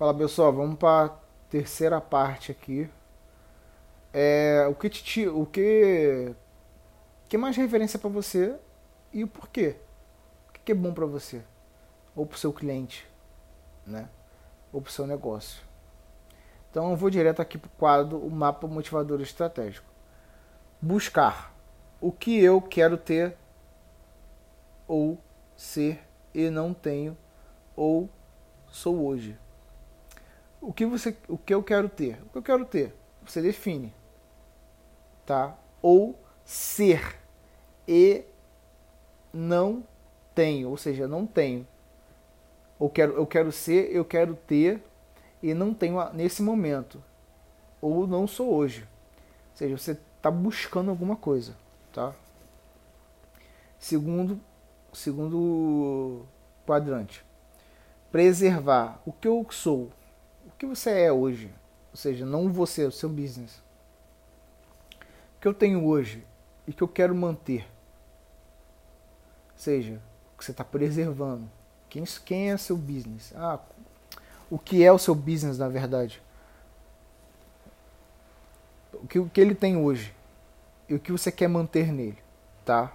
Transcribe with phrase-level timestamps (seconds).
[0.00, 1.16] Fala pessoal, vamos para a
[1.50, 2.88] terceira parte aqui.
[4.14, 6.34] É, o que te, o que
[7.28, 8.56] que mais referência para você
[9.12, 9.76] e o porquê?
[10.48, 11.42] O que é bom para você
[12.16, 13.06] ou para o seu cliente,
[13.84, 14.08] né?
[14.72, 15.62] Ou para o seu negócio.
[16.70, 19.86] Então eu vou direto aqui para o quadro o mapa motivador estratégico.
[20.80, 21.54] Buscar
[22.00, 23.36] o que eu quero ter
[24.88, 25.18] ou
[25.54, 27.14] ser e não tenho
[27.76, 28.08] ou
[28.66, 29.38] sou hoje.
[30.60, 32.20] O que você, o que eu quero ter?
[32.26, 32.94] O que eu quero ter?
[33.24, 33.94] Você define,
[35.24, 35.56] tá?
[35.80, 37.18] Ou ser
[37.88, 38.24] e
[39.32, 39.82] não
[40.34, 41.66] tenho, ou seja, não tenho.
[42.78, 44.82] Ou quero, eu quero ser, eu quero ter
[45.42, 47.02] e não tenho nesse momento.
[47.80, 48.82] Ou não sou hoje.
[48.82, 51.56] Ou seja, você está buscando alguma coisa,
[51.92, 52.12] tá?
[53.78, 54.38] Segundo,
[54.92, 56.26] segundo
[56.66, 57.24] quadrante.
[58.12, 59.90] Preservar o que eu sou
[60.60, 61.50] que você é hoje,
[61.90, 63.62] ou seja, não você, o seu business.
[64.92, 66.22] O que eu tenho hoje
[66.66, 67.66] e que eu quero manter.
[69.52, 69.98] Ou seja,
[70.34, 71.50] o que você está preservando.
[71.88, 73.32] Quem, é seu business?
[73.34, 73.58] Ah,
[74.50, 76.22] o que é o seu business na verdade?
[78.92, 80.14] O que, o que ele tem hoje
[80.90, 82.18] e o que você quer manter nele,
[82.66, 82.94] tá?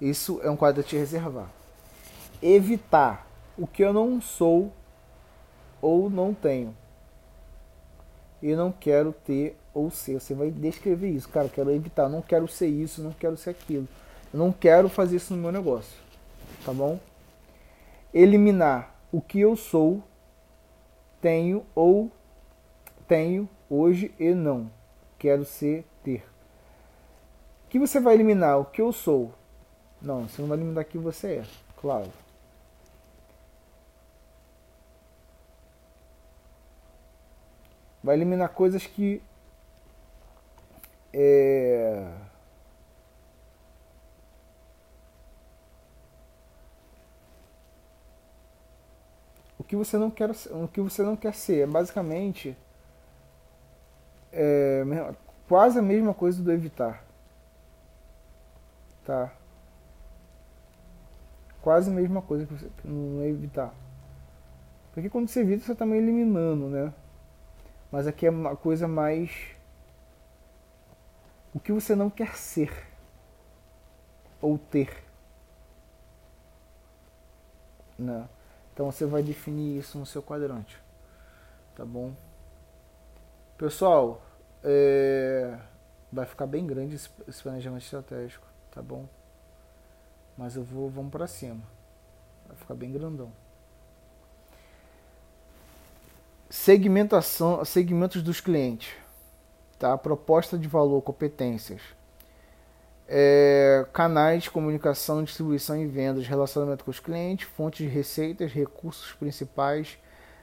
[0.00, 1.48] Isso é um quadro a te reservar.
[2.42, 4.72] Evitar o que eu não sou
[5.80, 6.79] ou não tenho
[8.42, 10.20] e não quero ter ou ser.
[10.20, 11.48] Você vai descrever isso, cara.
[11.48, 13.88] Quero evitar, não quero ser isso, não quero ser aquilo.
[14.32, 15.96] Eu não quero fazer isso no meu negócio,
[16.64, 16.98] tá bom?
[18.12, 20.02] Eliminar o que eu sou,
[21.20, 22.10] tenho ou
[23.08, 24.70] tenho hoje e não
[25.18, 26.24] quero ser ter.
[27.68, 28.58] Que você vai eliminar?
[28.58, 29.32] O que eu sou?
[30.00, 31.44] Não, você não vai eliminar o que você é,
[31.76, 32.10] claro.
[38.02, 39.22] Vai eliminar coisas que
[41.12, 42.06] é,
[49.58, 51.62] o que você não quer o que você não quer ser.
[51.62, 52.56] É basicamente
[54.32, 54.84] é,
[55.48, 57.04] quase a mesma coisa do evitar.
[59.04, 59.32] Tá?
[61.60, 63.74] Quase a mesma coisa que você não evitar.
[64.94, 66.92] Porque quando você evita você está meio eliminando né
[67.90, 69.30] mas aqui é uma coisa mais.
[71.52, 72.86] O que você não quer ser
[74.40, 75.04] ou ter.
[77.98, 78.28] Né?
[78.72, 80.80] Então você vai definir isso no seu quadrante.
[81.74, 82.14] Tá bom?
[83.58, 84.22] Pessoal,
[84.62, 85.58] é...
[86.12, 89.06] vai ficar bem grande esse planejamento estratégico, tá bom?
[90.38, 91.62] Mas eu vou, vamos para cima.
[92.46, 93.32] Vai ficar bem grandão
[96.50, 98.90] segmentação, segmentos dos clientes,
[99.78, 99.96] tá?
[99.96, 101.80] Proposta de valor, competências,
[103.08, 109.12] é, canais de comunicação, distribuição e vendas, relacionamento com os clientes, fontes de receitas, recursos
[109.12, 109.96] principais,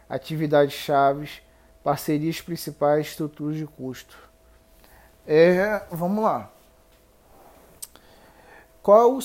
[0.10, 1.42] atividades chaves,
[1.84, 4.18] parcerias principais, estruturas de custo.
[5.28, 6.50] É, vamos lá.
[8.82, 9.20] Qual o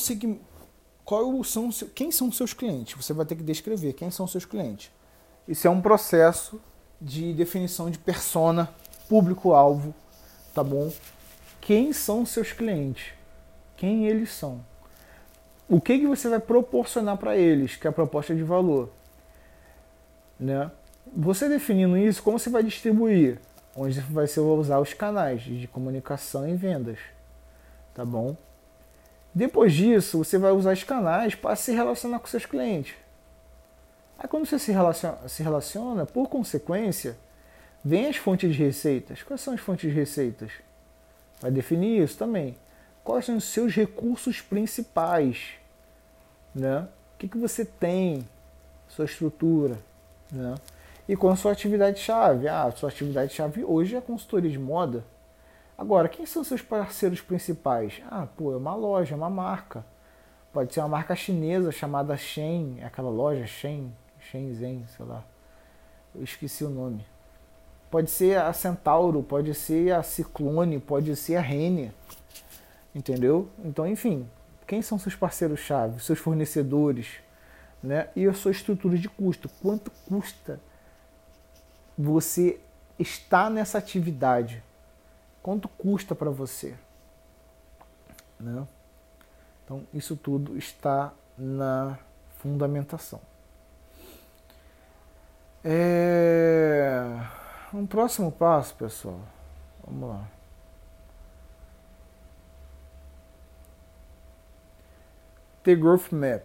[1.04, 2.94] qual são quem são seus clientes?
[2.96, 4.90] Você vai ter que descrever quem são seus clientes.
[5.46, 6.60] Isso é um processo
[7.02, 8.70] de definição de persona,
[9.08, 9.92] público-alvo,
[10.54, 10.90] tá bom?
[11.60, 13.12] Quem são seus clientes?
[13.76, 14.64] Quem eles são?
[15.68, 18.90] O que, que você vai proporcionar para eles, que é a proposta de valor?
[20.38, 20.70] Né?
[21.16, 23.40] Você definindo isso, como você vai distribuir?
[23.74, 26.98] Onde vai usar os canais de comunicação e vendas,
[27.94, 28.36] tá bom?
[29.34, 32.94] Depois disso, você vai usar os canais para se relacionar com seus clientes.
[34.22, 37.18] Aí quando você se relaciona, se relaciona, por consequência,
[37.84, 39.20] vem as fontes de receitas.
[39.20, 40.52] Quais são as fontes de receitas?
[41.40, 42.56] Vai definir isso também.
[43.02, 45.54] Quais são os seus recursos principais?
[46.54, 46.86] Né?
[47.14, 48.24] O que, que você tem?
[48.86, 49.76] Sua estrutura.
[50.30, 50.54] Né?
[51.08, 52.46] E com a sua atividade-chave.
[52.46, 55.04] Ah, sua atividade-chave hoje é consultoria de moda.
[55.76, 58.00] Agora, quem são seus parceiros principais?
[58.08, 59.84] Ah, pô, é uma loja, é uma marca.
[60.52, 63.92] Pode ser uma marca chinesa chamada Shen, aquela loja Shen,
[64.30, 65.24] Shenzhen, sei lá.
[66.14, 67.04] Eu esqueci o nome.
[67.90, 71.92] Pode ser a Centauro, pode ser a Ciclone, pode ser a Renner.
[72.94, 73.48] Entendeu?
[73.64, 74.28] Então, enfim,
[74.66, 77.20] quem são seus parceiros-chave, seus fornecedores,
[77.82, 78.08] né?
[78.14, 79.48] E a sua estrutura de custo.
[79.60, 80.60] Quanto custa
[81.98, 82.60] você
[82.98, 84.62] estar nessa atividade?
[85.42, 86.74] Quanto custa para você?
[88.38, 88.66] Né?
[89.64, 91.98] Então, isso tudo está na
[92.38, 93.20] fundamentação.
[95.64, 97.20] É...
[97.88, 99.20] próximo passo, pessoal,
[99.86, 100.28] vamos lá.
[105.62, 106.42] The Growth Map.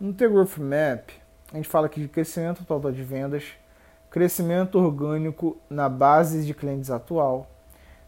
[0.00, 1.10] No The Growth Map,
[1.52, 3.44] a gente fala aqui de crescimento total de vendas,
[4.10, 7.46] crescimento orgânico na base de clientes atual,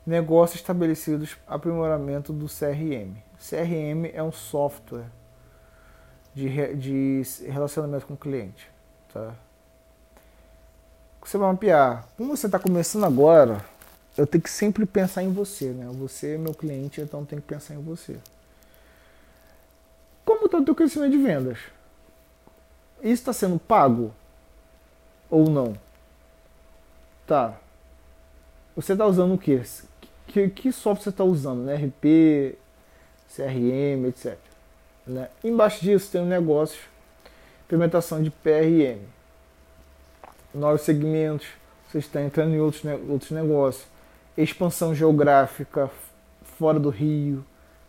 [0.06, 3.17] negócios estabelecidos, aprimoramento do CRM.
[3.38, 5.11] CRM é um software
[6.35, 8.69] de, de relacionamento com cliente.
[9.12, 9.34] Tá?
[11.24, 12.06] Você vai mapear.
[12.16, 13.64] Como você está começando agora,
[14.16, 15.66] eu tenho que sempre pensar em você.
[15.70, 15.86] Né?
[15.98, 18.16] Você é meu cliente, então tem que pensar em você.
[20.24, 21.58] Como está o teu crescimento de vendas?
[23.02, 24.12] Isso está sendo pago
[25.30, 25.76] ou não?
[27.26, 27.54] Tá.
[28.76, 29.62] Você está usando o quê?
[30.26, 31.62] Que, que software você está usando?
[31.62, 31.74] Né?
[31.76, 32.58] RP,
[33.34, 34.36] CRM, etc.
[35.06, 35.28] Né?
[35.42, 36.80] Embaixo disso tem um negócio,
[37.70, 38.99] implementação de PRM.
[40.52, 41.46] Novos segmentos,
[41.88, 43.87] você está entrando em outros, outros negócios.
[44.37, 45.88] Expansão geográfica
[46.58, 47.44] fora do Rio,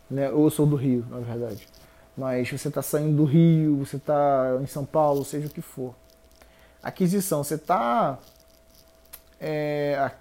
[0.10, 0.28] né?
[0.28, 1.68] eu sou do Rio, na verdade.
[2.16, 5.96] Mas você está saindo do Rio, você está em São Paulo, seja o que for.
[6.84, 8.20] Aquisição, você está.
[9.40, 10.12] É,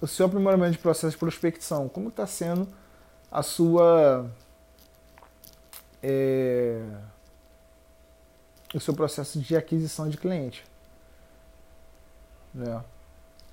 [0.00, 2.66] o seu aprimoramento de processo de prospecção, como está sendo
[3.30, 4.28] a sua
[6.02, 6.82] é,
[8.76, 10.64] o seu processo de aquisição de cliente.
[12.52, 12.82] Né?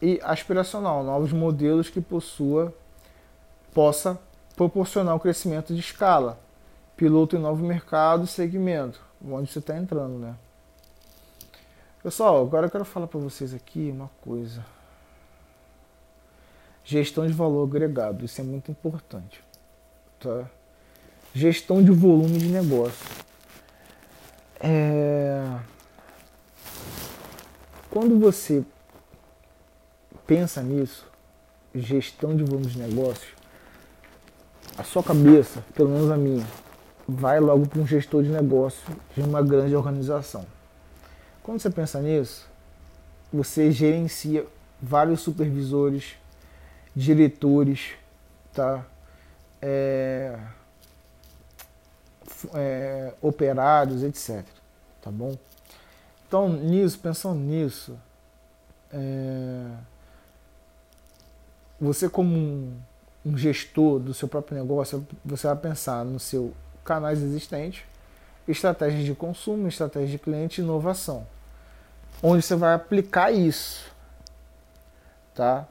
[0.01, 2.73] E aspiracional, novos modelos que possua,
[3.73, 4.19] possa
[4.55, 6.39] proporcionar o crescimento de escala.
[6.95, 10.35] Piloto em novo mercado, segmento, onde você está entrando, né?
[12.03, 14.65] Pessoal, agora eu quero falar para vocês aqui uma coisa.
[16.83, 19.43] Gestão de valor agregado, isso é muito importante.
[20.19, 20.45] Tá?
[21.33, 23.05] Gestão de volume de negócio.
[24.59, 25.00] É...
[27.91, 28.63] Quando você
[30.25, 31.05] pensa nisso,
[31.75, 33.33] gestão de volume de negócios,
[34.77, 36.47] a sua cabeça, pelo menos a minha,
[37.07, 38.81] vai logo para um gestor de negócio
[39.15, 40.45] de uma grande organização.
[41.43, 42.49] Quando você pensa nisso,
[43.31, 44.47] você gerencia
[44.81, 46.15] vários supervisores,
[46.95, 47.91] diretores,
[48.53, 48.85] tá?
[49.61, 50.39] é,
[52.53, 54.43] é, operários, etc.
[55.01, 55.37] Tá bom?
[56.31, 57.99] Então, nisso, pensando nisso,
[58.89, 59.65] é,
[61.77, 62.79] você como um,
[63.25, 66.53] um, gestor do seu próprio negócio, você vai pensar no seu
[66.85, 67.83] canais existentes,
[68.47, 71.27] estratégias de consumo, estratégia de cliente e inovação.
[72.23, 73.91] Onde você vai aplicar isso,
[75.35, 75.67] tá?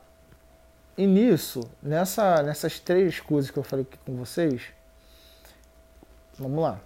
[0.94, 4.64] E nisso, nessa, nessas três coisas que eu falei aqui com vocês,
[6.38, 6.78] vamos lá.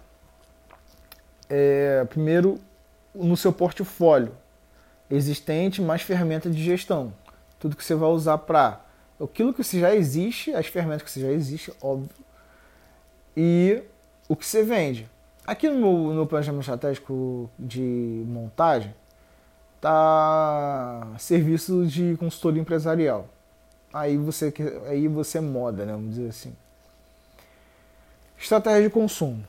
[1.49, 2.57] É, primeiro,
[3.15, 4.31] no seu portfólio
[5.09, 7.13] existente, mais ferramenta de gestão.
[7.59, 8.81] Tudo que você vai usar para
[9.21, 12.09] aquilo que já existe, as ferramentas que já existe, óbvio,
[13.35, 13.81] e
[14.27, 15.09] o que você vende.
[15.45, 18.93] Aqui no meu, no planejamento estratégico de montagem,
[19.79, 23.29] tá serviço de consultoria empresarial
[23.95, 24.53] aí você,
[24.87, 25.93] aí você moda, né?
[25.93, 26.53] Vamos dizer assim.
[28.37, 29.47] Estratégia de consumo.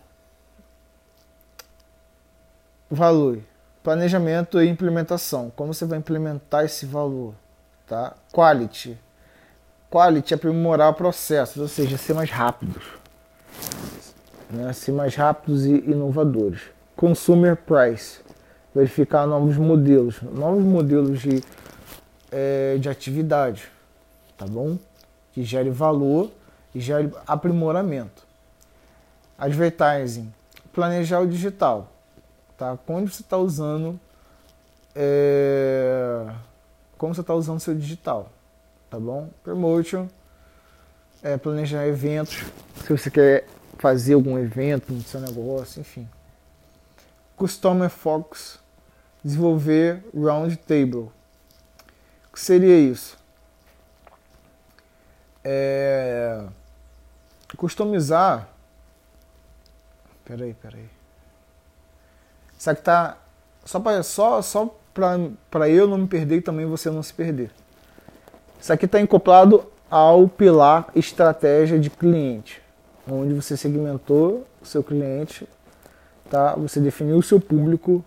[2.88, 3.40] Valor.
[3.86, 5.52] Planejamento e implementação.
[5.54, 7.34] Como você vai implementar esse valor?
[7.86, 8.16] Tá?
[8.32, 8.98] Quality.
[9.88, 12.82] Quality é aprimorar processos, ou seja, ser mais rápidos.
[14.50, 14.72] Né?
[14.72, 16.62] Ser mais rápidos e inovadores.
[16.96, 18.18] Consumer Price.
[18.74, 20.20] Verificar novos modelos.
[20.20, 21.40] Novos modelos de,
[22.32, 23.70] é, de atividade
[24.36, 24.78] tá bom?
[25.32, 26.30] Que gere valor
[26.74, 28.24] e gere aprimoramento.
[29.38, 30.32] Advertising,
[30.72, 31.92] planejar o digital,
[32.56, 32.78] tá?
[32.86, 33.98] Quando você está usando,
[34.94, 36.26] é...
[36.96, 38.30] como você está usando seu digital,
[38.90, 39.30] tá bom?
[39.42, 40.08] Promotion,
[41.22, 42.44] é, planejar eventos,
[42.84, 43.46] se você quer
[43.78, 46.08] fazer algum evento no seu negócio, enfim.
[47.36, 48.58] Customer Focus,
[49.22, 51.10] desenvolver Round Table.
[52.28, 53.18] O que seria isso?
[55.48, 56.44] é,
[57.56, 58.48] customizar.
[60.24, 60.88] Peraí, peraí.
[62.58, 63.18] Isso aqui tá
[63.64, 67.50] só para só só para eu não me perder e também você não se perder.
[68.60, 72.62] Isso aqui está acoplado ao pilar estratégia de cliente,
[73.08, 75.46] onde você segmentou o seu cliente,
[76.30, 76.54] tá?
[76.54, 78.04] Você definiu o seu público,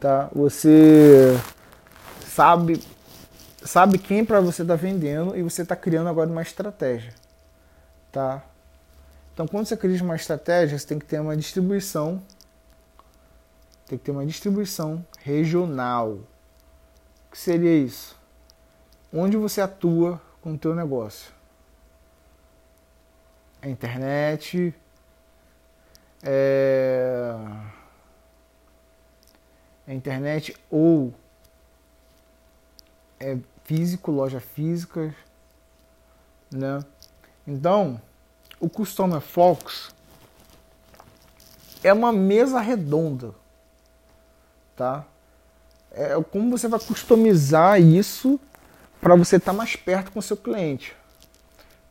[0.00, 0.28] tá?
[0.34, 1.38] Você
[2.26, 2.82] sabe
[3.64, 7.14] sabe quem para você está vendendo e você está criando agora uma estratégia,
[8.10, 8.42] tá?
[9.32, 12.20] Então, quando você cria uma estratégia, você tem que ter uma distribuição,
[13.92, 16.20] tem que ter uma distribuição regional,
[17.30, 18.18] que seria isso?
[19.12, 21.30] Onde você atua com o teu negócio?
[23.60, 24.74] A internet,
[26.22, 27.34] é...
[29.86, 31.12] a internet ou
[33.20, 35.14] é físico, loja física,
[36.50, 36.82] né?
[37.46, 38.00] Então,
[38.58, 39.94] o Customer Focus
[41.84, 43.41] é uma mesa redonda,
[44.82, 45.06] tá?
[45.92, 48.40] É como você vai customizar isso
[49.00, 50.92] para você estar tá mais perto com o seu cliente,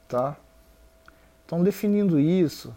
[0.09, 0.35] tá?
[1.45, 2.75] Então, definindo isso,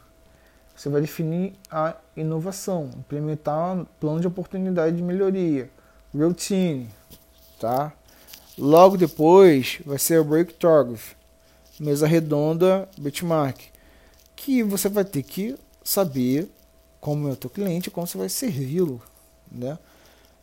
[0.77, 5.69] você vai definir a inovação, implementar um plano de oportunidade de melhoria,
[6.17, 6.89] routine,
[7.59, 7.93] tá?
[8.57, 11.17] Logo depois vai ser o break target,
[11.81, 13.59] mesa redonda, benchmark,
[14.37, 16.49] que você vai ter que saber
[17.01, 19.03] como é o teu cliente, como você vai servi-lo,
[19.51, 19.77] né?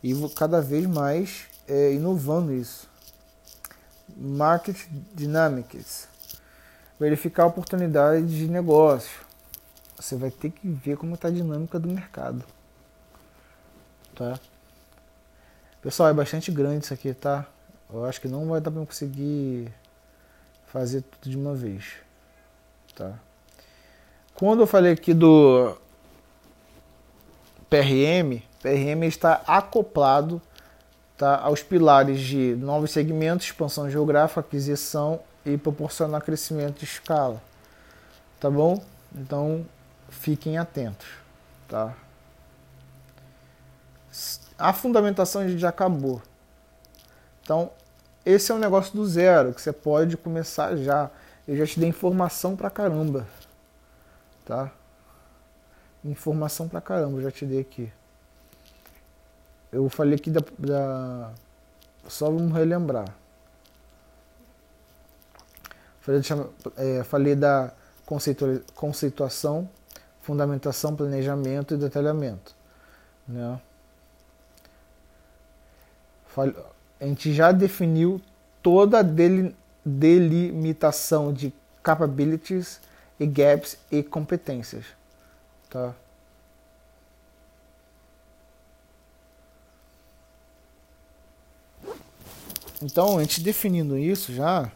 [0.02, 2.90] E cada vez mais é, inovando isso.
[4.16, 4.76] Market
[5.14, 6.08] Dynamics,
[6.98, 9.20] verificar a oportunidade de negócio.
[9.96, 12.44] Você vai ter que ver como está a dinâmica do mercado,
[14.14, 14.38] tá?
[15.80, 17.46] Pessoal, é bastante grande isso aqui, tá?
[17.92, 19.72] Eu acho que não vai dar para conseguir
[20.66, 21.94] fazer tudo de uma vez,
[22.94, 23.18] tá?
[24.34, 25.76] Quando eu falei aqui do
[27.68, 30.40] PRM, PRM está acoplado
[31.18, 37.42] tá, aos pilares de novos segmentos, expansão geográfica, aquisição e proporcionar crescimento de escala,
[38.38, 38.82] tá bom?
[39.14, 39.66] Então
[40.08, 41.08] fiquem atentos,
[41.68, 41.92] tá?
[44.56, 46.22] A fundamentação já acabou.
[47.42, 47.70] Então
[48.24, 51.10] esse é um negócio do zero, que você pode começar já.
[51.46, 53.26] Eu já te dei informação pra caramba.
[54.44, 54.70] Tá?
[56.04, 57.92] Informação pra caramba, já te dei aqui.
[59.72, 60.42] Eu falei aqui da.
[60.58, 61.32] da
[62.06, 63.14] só vamos relembrar.
[66.00, 66.20] Falei,
[66.76, 67.72] é, da
[68.04, 69.70] conceitua, conceituação,
[70.20, 72.54] fundamentação, planejamento e detalhamento.
[73.26, 73.60] Né?
[77.00, 78.20] A gente já definiu
[78.62, 79.04] toda a
[79.84, 82.80] delimitação de capabilities
[83.18, 84.84] e gaps e competências.
[85.70, 85.94] Tá?
[92.82, 94.70] Então, a gente definindo isso já,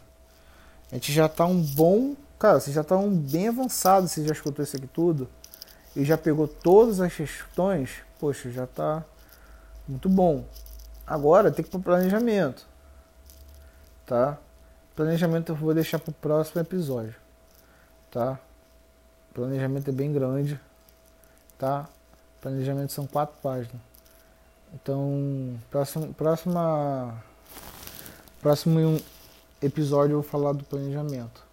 [0.91, 2.15] a gente já está um bom.
[2.39, 5.27] Cara, você já está um bem avançado, você já escutou isso aqui tudo
[5.95, 9.03] e já pegou todas as questões, poxa, já está
[9.87, 10.45] muito bom.
[11.05, 12.67] Agora tem que ir para planejamento.
[14.05, 14.37] Tá?
[14.95, 17.15] Planejamento eu vou deixar para o próximo episódio.
[18.11, 18.39] Tá?
[19.33, 20.59] Planejamento é bem grande.
[21.57, 21.89] Tá?
[22.41, 23.81] Planejamento são quatro páginas.
[24.73, 27.23] Então, próximo, próxima,
[28.47, 28.97] próximo
[29.61, 31.46] episódio eu vou falar do planejamento.